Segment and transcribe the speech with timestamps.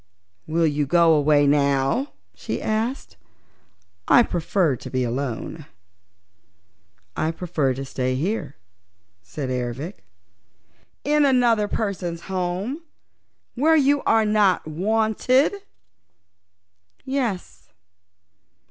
[0.47, 3.17] "Will you go away now?" she asked.
[4.07, 5.67] "I prefer to be alone."
[7.15, 8.55] "I prefer to stay here,"
[9.21, 10.03] said Ervic.
[11.03, 12.81] "In another person's home,
[13.53, 15.53] where you are not wanted?"
[17.05, 17.69] "Yes."